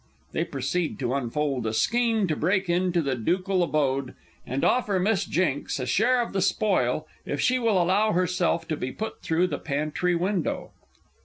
[0.31, 4.15] [They proceed to unfold a scheme to break into the Ducal abode,
[4.47, 5.63] and offer Miss J.
[5.77, 9.59] a share of the spoil, if she will allow herself to be put through the
[9.59, 10.71] pantry window.